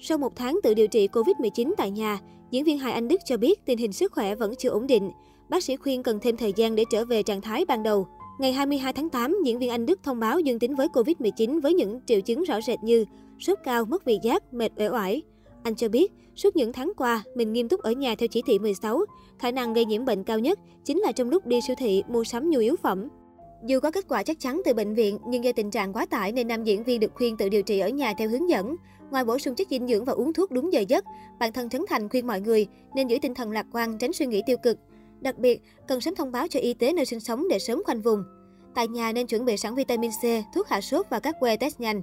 Sau 0.00 0.18
một 0.18 0.36
tháng 0.36 0.58
tự 0.62 0.74
điều 0.74 0.88
trị 0.88 1.08
Covid-19 1.12 1.74
tại 1.76 1.90
nhà, 1.90 2.20
diễn 2.50 2.64
viên 2.64 2.78
hài 2.78 2.92
Anh 2.92 3.08
Đức 3.08 3.20
cho 3.24 3.36
biết 3.36 3.64
tình 3.64 3.78
hình 3.78 3.92
sức 3.92 4.12
khỏe 4.12 4.34
vẫn 4.34 4.54
chưa 4.58 4.68
ổn 4.68 4.86
định. 4.86 5.10
Bác 5.48 5.62
sĩ 5.64 5.76
khuyên 5.76 6.02
cần 6.02 6.18
thêm 6.22 6.36
thời 6.36 6.52
gian 6.56 6.74
để 6.74 6.84
trở 6.90 7.04
về 7.04 7.22
trạng 7.22 7.40
thái 7.40 7.64
ban 7.64 7.82
đầu. 7.82 8.06
Ngày 8.38 8.52
22 8.52 8.92
tháng 8.92 9.08
8, 9.08 9.36
diễn 9.44 9.58
viên 9.58 9.70
Anh 9.70 9.86
Đức 9.86 10.02
thông 10.02 10.20
báo 10.20 10.40
dương 10.40 10.58
tính 10.58 10.74
với 10.74 10.88
Covid-19 10.88 11.60
với 11.60 11.74
những 11.74 12.00
triệu 12.06 12.20
chứng 12.20 12.42
rõ 12.42 12.60
rệt 12.60 12.82
như 12.82 13.04
sốt 13.38 13.58
cao, 13.64 13.84
mất 13.84 14.04
vị 14.04 14.18
giác, 14.22 14.54
mệt 14.54 14.72
uể 14.76 14.88
oải. 14.88 15.22
Anh 15.62 15.74
cho 15.74 15.88
biết, 15.88 16.12
suốt 16.36 16.56
những 16.56 16.72
tháng 16.72 16.92
qua, 16.96 17.22
mình 17.34 17.52
nghiêm 17.52 17.68
túc 17.68 17.80
ở 17.80 17.92
nhà 17.92 18.14
theo 18.14 18.28
chỉ 18.28 18.42
thị 18.46 18.58
16. 18.58 19.00
Khả 19.38 19.50
năng 19.50 19.72
gây 19.72 19.84
nhiễm 19.84 20.04
bệnh 20.04 20.24
cao 20.24 20.38
nhất 20.38 20.58
chính 20.84 20.98
là 20.98 21.12
trong 21.12 21.30
lúc 21.30 21.46
đi 21.46 21.60
siêu 21.60 21.76
thị 21.78 22.02
mua 22.08 22.24
sắm 22.24 22.50
nhu 22.50 22.58
yếu 22.58 22.76
phẩm. 22.76 23.08
Dù 23.64 23.80
có 23.80 23.90
kết 23.90 24.04
quả 24.08 24.22
chắc 24.22 24.40
chắn 24.40 24.60
từ 24.64 24.74
bệnh 24.74 24.94
viện, 24.94 25.18
nhưng 25.28 25.44
do 25.44 25.52
tình 25.52 25.70
trạng 25.70 25.92
quá 25.92 26.06
tải 26.06 26.32
nên 26.32 26.48
nam 26.48 26.64
diễn 26.64 26.84
viên 26.84 27.00
được 27.00 27.12
khuyên 27.14 27.36
tự 27.36 27.48
điều 27.48 27.62
trị 27.62 27.78
ở 27.78 27.88
nhà 27.88 28.14
theo 28.18 28.28
hướng 28.28 28.48
dẫn. 28.48 28.76
Ngoài 29.10 29.24
bổ 29.24 29.38
sung 29.38 29.54
chất 29.54 29.68
dinh 29.70 29.88
dưỡng 29.88 30.04
và 30.04 30.12
uống 30.12 30.32
thuốc 30.32 30.50
đúng 30.50 30.72
giờ 30.72 30.80
giấc, 30.88 31.04
bản 31.38 31.52
thân 31.52 31.68
Trấn 31.68 31.84
Thành 31.88 32.08
khuyên 32.08 32.26
mọi 32.26 32.40
người 32.40 32.66
nên 32.94 33.08
giữ 33.08 33.18
tinh 33.22 33.34
thần 33.34 33.50
lạc 33.50 33.66
quan, 33.72 33.98
tránh 33.98 34.12
suy 34.12 34.26
nghĩ 34.26 34.42
tiêu 34.46 34.56
cực. 34.62 34.78
Đặc 35.20 35.38
biệt, 35.38 35.62
cần 35.88 36.00
sớm 36.00 36.14
thông 36.14 36.32
báo 36.32 36.48
cho 36.48 36.60
y 36.60 36.74
tế 36.74 36.92
nơi 36.92 37.04
sinh 37.04 37.20
sống 37.20 37.48
để 37.50 37.58
sớm 37.58 37.82
khoanh 37.84 38.02
vùng. 38.02 38.22
Tại 38.74 38.88
nhà 38.88 39.12
nên 39.12 39.26
chuẩn 39.26 39.44
bị 39.44 39.56
sẵn 39.56 39.74
vitamin 39.74 40.10
C, 40.10 40.54
thuốc 40.54 40.68
hạ 40.68 40.80
sốt 40.80 41.06
và 41.10 41.20
các 41.20 41.36
que 41.40 41.56
test 41.56 41.80
nhanh. 41.80 42.02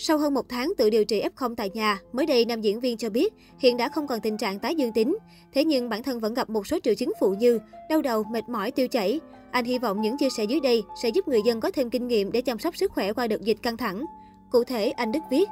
Sau 0.00 0.18
hơn 0.18 0.34
một 0.34 0.48
tháng 0.48 0.72
tự 0.76 0.90
điều 0.90 1.04
trị 1.04 1.22
F0 1.36 1.54
tại 1.54 1.70
nhà, 1.74 2.00
mới 2.12 2.26
đây 2.26 2.44
nam 2.44 2.60
diễn 2.60 2.80
viên 2.80 2.96
cho 2.96 3.10
biết 3.10 3.34
hiện 3.58 3.76
đã 3.76 3.88
không 3.88 4.06
còn 4.06 4.20
tình 4.20 4.36
trạng 4.36 4.58
tái 4.58 4.74
dương 4.74 4.92
tính. 4.92 5.18
Thế 5.52 5.64
nhưng 5.64 5.88
bản 5.88 6.02
thân 6.02 6.20
vẫn 6.20 6.34
gặp 6.34 6.50
một 6.50 6.66
số 6.66 6.78
triệu 6.82 6.94
chứng 6.94 7.12
phụ 7.20 7.30
như 7.30 7.58
đau 7.90 8.02
đầu, 8.02 8.24
mệt 8.30 8.48
mỏi, 8.48 8.70
tiêu 8.70 8.88
chảy. 8.88 9.20
Anh 9.50 9.64
hy 9.64 9.78
vọng 9.78 10.00
những 10.00 10.18
chia 10.18 10.30
sẻ 10.30 10.44
dưới 10.44 10.60
đây 10.60 10.82
sẽ 11.02 11.08
giúp 11.08 11.28
người 11.28 11.40
dân 11.44 11.60
có 11.60 11.70
thêm 11.70 11.90
kinh 11.90 12.08
nghiệm 12.08 12.32
để 12.32 12.40
chăm 12.40 12.58
sóc 12.58 12.76
sức 12.76 12.92
khỏe 12.92 13.12
qua 13.12 13.26
đợt 13.26 13.42
dịch 13.42 13.58
căng 13.62 13.76
thẳng. 13.76 14.04
Cụ 14.50 14.64
thể, 14.64 14.90
anh 14.90 15.12
Đức 15.12 15.20
viết, 15.30 15.48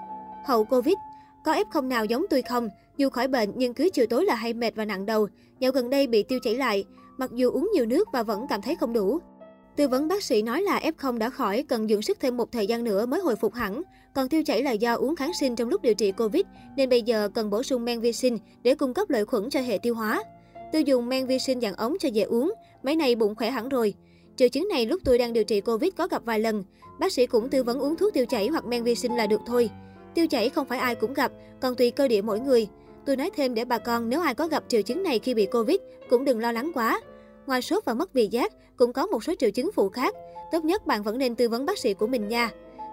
hậu 0.46 0.64
Covid, 0.64 0.94
có 1.44 1.54
F0 1.54 1.88
nào 1.88 2.04
giống 2.04 2.24
tôi 2.30 2.42
không? 2.42 2.68
Dù 2.96 3.10
khỏi 3.10 3.28
bệnh 3.28 3.52
nhưng 3.56 3.74
cứ 3.74 3.88
chiều 3.92 4.06
tối 4.06 4.24
là 4.24 4.34
hay 4.34 4.54
mệt 4.54 4.74
và 4.76 4.84
nặng 4.84 5.06
đầu. 5.06 5.28
Dạo 5.58 5.72
gần 5.72 5.90
đây 5.90 6.06
bị 6.06 6.22
tiêu 6.22 6.38
chảy 6.42 6.54
lại, 6.54 6.84
mặc 7.18 7.30
dù 7.32 7.50
uống 7.50 7.70
nhiều 7.74 7.86
nước 7.86 8.08
và 8.12 8.22
vẫn 8.22 8.46
cảm 8.48 8.62
thấy 8.62 8.76
không 8.76 8.92
đủ. 8.92 9.18
Tư 9.76 9.88
vấn 9.88 10.08
bác 10.08 10.22
sĩ 10.22 10.42
nói 10.42 10.62
là 10.62 10.80
F0 10.80 11.18
đã 11.18 11.30
khỏi, 11.30 11.62
cần 11.68 11.88
dưỡng 11.88 12.02
sức 12.02 12.20
thêm 12.20 12.36
một 12.36 12.52
thời 12.52 12.66
gian 12.66 12.84
nữa 12.84 13.06
mới 13.06 13.20
hồi 13.20 13.36
phục 13.36 13.54
hẳn. 13.54 13.82
Còn 14.14 14.28
tiêu 14.28 14.42
chảy 14.46 14.62
là 14.62 14.72
do 14.72 14.94
uống 14.94 15.16
kháng 15.16 15.32
sinh 15.40 15.56
trong 15.56 15.68
lúc 15.68 15.82
điều 15.82 15.94
trị 15.94 16.12
Covid, 16.12 16.42
nên 16.76 16.88
bây 16.88 17.02
giờ 17.02 17.28
cần 17.34 17.50
bổ 17.50 17.62
sung 17.62 17.84
men 17.84 18.00
vi 18.00 18.12
sinh 18.12 18.38
để 18.62 18.74
cung 18.74 18.94
cấp 18.94 19.10
lợi 19.10 19.24
khuẩn 19.24 19.50
cho 19.50 19.60
hệ 19.60 19.78
tiêu 19.78 19.94
hóa. 19.94 20.22
Tôi 20.72 20.84
dùng 20.84 21.08
men 21.08 21.26
vi 21.26 21.38
sinh 21.38 21.60
dạng 21.60 21.74
ống 21.74 21.96
cho 22.00 22.08
dễ 22.08 22.22
uống, 22.22 22.54
mấy 22.82 22.96
nay 22.96 23.14
bụng 23.14 23.34
khỏe 23.34 23.50
hẳn 23.50 23.68
rồi. 23.68 23.94
Triệu 24.36 24.48
chứng 24.48 24.68
này 24.68 24.86
lúc 24.86 25.00
tôi 25.04 25.18
đang 25.18 25.32
điều 25.32 25.44
trị 25.44 25.60
Covid 25.60 25.90
có 25.96 26.08
gặp 26.08 26.24
vài 26.24 26.40
lần. 26.40 26.64
Bác 27.00 27.12
sĩ 27.12 27.26
cũng 27.26 27.48
tư 27.48 27.62
vấn 27.62 27.78
uống 27.78 27.96
thuốc 27.96 28.14
tiêu 28.14 28.26
chảy 28.26 28.48
hoặc 28.48 28.64
men 28.66 28.84
vi 28.84 28.94
sinh 28.94 29.16
là 29.16 29.26
được 29.26 29.40
thôi. 29.46 29.70
Tiêu 30.14 30.26
chảy 30.26 30.48
không 30.48 30.66
phải 30.66 30.78
ai 30.78 30.94
cũng 30.94 31.14
gặp, 31.14 31.32
còn 31.60 31.74
tùy 31.74 31.90
cơ 31.90 32.08
địa 32.08 32.22
mỗi 32.22 32.40
người. 32.40 32.68
Tôi 33.06 33.16
nói 33.16 33.30
thêm 33.36 33.54
để 33.54 33.64
bà 33.64 33.78
con 33.78 34.08
nếu 34.08 34.20
ai 34.20 34.34
có 34.34 34.48
gặp 34.48 34.64
triệu 34.68 34.82
chứng 34.82 35.02
này 35.02 35.18
khi 35.18 35.34
bị 35.34 35.46
Covid 35.46 35.76
cũng 36.10 36.24
đừng 36.24 36.40
lo 36.40 36.52
lắng 36.52 36.70
quá. 36.74 37.00
Ngoài 37.46 37.62
sốt 37.62 37.84
và 37.84 37.94
mất 37.94 38.12
vị 38.12 38.28
giác, 38.30 38.52
cũng 38.76 38.92
có 38.92 39.06
một 39.06 39.24
số 39.24 39.34
triệu 39.38 39.50
chứng 39.50 39.70
phụ 39.74 39.88
khác. 39.88 40.14
Tốt 40.52 40.64
nhất 40.64 40.86
bạn 40.86 41.02
vẫn 41.02 41.18
nên 41.18 41.34
tư 41.34 41.48
vấn 41.48 41.66
bác 41.66 41.78
sĩ 41.78 41.94
của 41.94 42.06
mình 42.06 42.28
nha. 42.28 42.50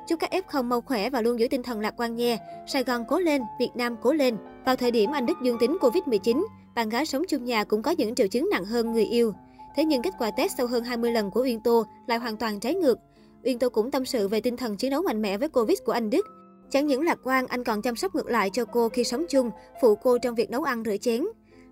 Chúc 0.07 0.19
các 0.19 0.31
F0 0.31 0.63
mau 0.63 0.81
khỏe 0.81 1.09
và 1.09 1.21
luôn 1.21 1.39
giữ 1.39 1.47
tinh 1.47 1.63
thần 1.63 1.79
lạc 1.79 1.93
quan 1.97 2.15
nha. 2.15 2.37
Sài 2.67 2.83
Gòn 2.83 3.03
cố 3.09 3.19
lên, 3.19 3.41
Việt 3.59 3.69
Nam 3.75 3.95
cố 4.01 4.13
lên. 4.13 4.37
Vào 4.65 4.75
thời 4.75 4.91
điểm 4.91 5.11
anh 5.11 5.25
Đức 5.25 5.37
dương 5.43 5.57
tính 5.59 5.77
Covid-19, 5.81 6.45
bạn 6.75 6.89
gái 6.89 7.05
sống 7.05 7.23
chung 7.29 7.45
nhà 7.45 7.63
cũng 7.63 7.81
có 7.81 7.91
những 7.91 8.15
triệu 8.15 8.27
chứng 8.27 8.49
nặng 8.51 8.65
hơn 8.65 8.91
người 8.91 9.05
yêu. 9.05 9.33
Thế 9.75 9.85
nhưng 9.85 10.01
kết 10.01 10.13
quả 10.19 10.31
test 10.31 10.51
sau 10.57 10.67
hơn 10.67 10.83
20 10.83 11.11
lần 11.11 11.31
của 11.31 11.41
Uyên 11.41 11.59
Tô 11.63 11.85
lại 12.07 12.17
hoàn 12.17 12.37
toàn 12.37 12.59
trái 12.59 12.75
ngược. 12.75 12.97
Uyên 13.43 13.59
Tô 13.59 13.69
cũng 13.69 13.91
tâm 13.91 14.05
sự 14.05 14.27
về 14.27 14.41
tinh 14.41 14.57
thần 14.57 14.77
chiến 14.77 14.91
đấu 14.91 15.01
mạnh 15.01 15.21
mẽ 15.21 15.37
với 15.37 15.49
Covid 15.49 15.79
của 15.85 15.91
anh 15.91 16.09
Đức. 16.09 16.25
Chẳng 16.71 16.87
những 16.87 17.01
lạc 17.01 17.19
quan, 17.23 17.47
anh 17.47 17.63
còn 17.63 17.81
chăm 17.81 17.95
sóc 17.95 18.15
ngược 18.15 18.27
lại 18.27 18.49
cho 18.53 18.65
cô 18.65 18.89
khi 18.89 19.03
sống 19.03 19.25
chung, 19.29 19.51
phụ 19.81 19.95
cô 19.95 20.17
trong 20.17 20.35
việc 20.35 20.49
nấu 20.49 20.63
ăn 20.63 20.83
rửa 20.85 20.97
chén. 20.97 21.25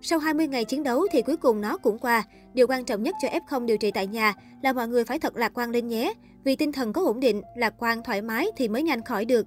Sau 0.04 0.18
20 0.18 0.48
ngày 0.48 0.64
chiến 0.64 0.82
đấu 0.82 1.06
thì 1.12 1.22
cuối 1.22 1.36
cùng 1.36 1.60
nó 1.60 1.76
cũng 1.76 1.98
qua. 1.98 2.24
Điều 2.54 2.66
quan 2.66 2.84
trọng 2.84 3.02
nhất 3.02 3.14
cho 3.22 3.28
F0 3.28 3.64
điều 3.64 3.76
trị 3.76 3.90
tại 3.90 4.06
nhà 4.06 4.34
là 4.62 4.72
mọi 4.72 4.88
người 4.88 5.04
phải 5.04 5.18
thật 5.18 5.36
lạc 5.36 5.52
quan 5.54 5.70
lên 5.70 5.88
nhé. 5.88 6.14
Vì 6.44 6.56
tinh 6.56 6.72
thần 6.72 6.92
có 6.92 7.02
ổn 7.02 7.20
định, 7.20 7.42
lạc 7.56 7.74
quan, 7.78 8.02
thoải 8.02 8.22
mái 8.22 8.46
thì 8.56 8.68
mới 8.68 8.82
nhanh 8.82 9.04
khỏi 9.04 9.24
được. 9.24 9.46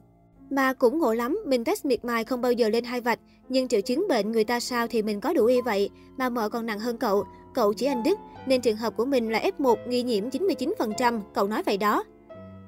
Mà 0.49 0.73
cũng 0.73 0.99
ngộ 0.99 1.13
lắm, 1.13 1.39
mình 1.45 1.63
test 1.63 1.85
miệt 1.85 2.05
mài 2.05 2.23
không 2.23 2.41
bao 2.41 2.51
giờ 2.51 2.69
lên 2.69 2.83
hai 2.83 3.01
vạch. 3.01 3.19
Nhưng 3.49 3.67
triệu 3.67 3.81
chứng 3.81 4.05
bệnh 4.09 4.31
người 4.31 4.43
ta 4.43 4.59
sao 4.59 4.87
thì 4.87 5.01
mình 5.01 5.19
có 5.21 5.33
đủ 5.33 5.45
y 5.45 5.61
vậy. 5.61 5.89
Mà 6.17 6.29
mợ 6.29 6.49
còn 6.49 6.65
nặng 6.65 6.79
hơn 6.79 6.97
cậu, 6.97 7.23
cậu 7.53 7.73
chỉ 7.73 7.85
anh 7.85 8.03
Đức. 8.03 8.19
Nên 8.45 8.61
trường 8.61 8.77
hợp 8.77 8.97
của 8.97 9.05
mình 9.05 9.31
là 9.31 9.43
F1 9.57 9.75
nghi 9.87 10.03
nhiễm 10.03 10.29
99%, 10.29 11.21
cậu 11.33 11.47
nói 11.47 11.63
vậy 11.65 11.77
đó. 11.77 12.03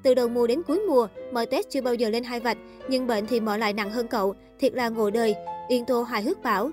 Từ 0.02 0.14
đầu 0.14 0.28
mùa 0.28 0.46
đến 0.46 0.62
cuối 0.62 0.80
mùa, 0.88 1.08
mợ 1.32 1.44
test 1.50 1.66
chưa 1.70 1.80
bao 1.80 1.94
giờ 1.94 2.10
lên 2.10 2.24
hai 2.24 2.40
vạch, 2.40 2.58
nhưng 2.88 3.06
bệnh 3.06 3.26
thì 3.26 3.40
mợ 3.40 3.56
lại 3.56 3.72
nặng 3.72 3.90
hơn 3.90 4.08
cậu, 4.08 4.34
thiệt 4.58 4.74
là 4.74 4.88
ngộ 4.88 5.10
đời. 5.10 5.34
Yên 5.68 5.84
Tô 5.84 6.02
hài 6.02 6.22
hước 6.22 6.42
bảo, 6.42 6.70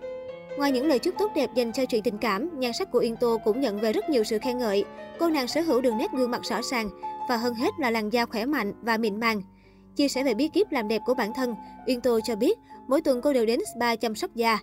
Ngoài 0.58 0.72
những 0.72 0.88
lời 0.88 1.00
chúc 1.00 1.16
tốt 1.18 1.32
đẹp 1.36 1.50
dành 1.56 1.72
cho 1.72 1.86
chuyện 1.86 2.04
tình 2.04 2.18
cảm, 2.18 2.60
nhan 2.60 2.72
sắc 2.74 2.92
của 2.92 3.00
Yên 3.00 3.16
Tô 3.16 3.38
cũng 3.44 3.62
nhận 3.62 3.80
về 3.80 3.94
rất 3.94 4.10
nhiều 4.10 4.24
sự 4.24 4.40
khen 4.40 4.58
ngợi. 4.58 4.86
Cô 5.20 5.30
nàng 5.30 5.48
sở 5.48 5.62
hữu 5.62 5.82
đường 5.82 5.98
nét 5.98 6.12
gương 6.14 6.32
mặt 6.32 6.42
rõ 6.44 6.62
ràng 6.62 6.90
và 7.30 7.38
hơn 7.38 7.54
hết 7.54 7.70
là 7.80 7.92
làn 7.92 8.10
da 8.10 8.26
khỏe 8.26 8.46
mạnh 8.46 8.74
và 8.82 8.98
mịn 8.98 9.20
màng. 9.20 9.42
Chia 9.96 10.08
sẻ 10.08 10.24
về 10.24 10.34
bí 10.34 10.48
kíp 10.48 10.72
làm 10.72 10.88
đẹp 10.88 11.02
của 11.06 11.14
bản 11.14 11.34
thân, 11.34 11.56
Yên 11.86 12.02
Tô 12.02 12.20
cho 12.24 12.36
biết 12.36 12.58
mỗi 12.88 13.02
tuần 13.02 13.22
cô 13.22 13.34
đều 13.34 13.46
đến 13.46 13.60
spa 13.76 13.96
chăm 13.96 14.16
sóc 14.16 14.36
da. 14.36 14.60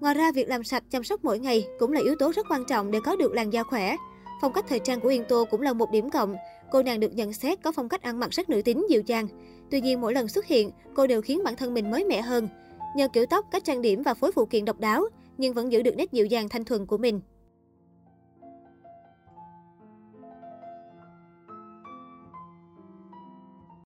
Ngoài 0.00 0.14
ra, 0.14 0.32
việc 0.32 0.48
làm 0.48 0.64
sạch 0.64 0.84
chăm 0.90 1.04
sóc 1.04 1.24
mỗi 1.24 1.38
ngày 1.38 1.66
cũng 1.78 1.92
là 1.92 2.00
yếu 2.00 2.14
tố 2.18 2.32
rất 2.32 2.46
quan 2.50 2.64
trọng 2.64 2.90
để 2.90 2.98
có 3.04 3.16
được 3.16 3.32
làn 3.32 3.52
da 3.52 3.62
khỏe. 3.62 3.96
Phong 4.40 4.52
cách 4.52 4.64
thời 4.68 4.78
trang 4.78 5.00
của 5.00 5.08
Yên 5.08 5.24
Tô 5.28 5.44
cũng 5.50 5.62
là 5.62 5.72
một 5.72 5.90
điểm 5.90 6.10
cộng. 6.10 6.36
Cô 6.70 6.82
nàng 6.82 7.00
được 7.00 7.14
nhận 7.14 7.32
xét 7.32 7.62
có 7.62 7.72
phong 7.72 7.88
cách 7.88 8.02
ăn 8.02 8.20
mặc 8.20 8.30
rất 8.30 8.50
nữ 8.50 8.62
tính 8.62 8.86
dịu 8.90 9.02
dàng. 9.06 9.28
Tuy 9.70 9.80
nhiên, 9.80 10.00
mỗi 10.00 10.14
lần 10.14 10.28
xuất 10.28 10.46
hiện, 10.46 10.70
cô 10.94 11.06
đều 11.06 11.22
khiến 11.22 11.40
bản 11.44 11.56
thân 11.56 11.74
mình 11.74 11.90
mới 11.90 12.04
mẻ 12.04 12.20
hơn. 12.20 12.48
Nhờ 12.96 13.08
kiểu 13.08 13.26
tóc, 13.26 13.46
cách 13.50 13.64
trang 13.64 13.82
điểm 13.82 14.02
và 14.02 14.14
phối 14.14 14.32
phụ 14.32 14.46
kiện 14.46 14.64
độc 14.64 14.80
đáo, 14.80 15.04
nhưng 15.38 15.54
vẫn 15.54 15.72
giữ 15.72 15.82
được 15.82 15.96
nét 15.96 16.12
dịu 16.12 16.26
dàng 16.26 16.48
thanh 16.48 16.64
thuần 16.64 16.86
của 16.86 16.98
mình. 16.98 17.20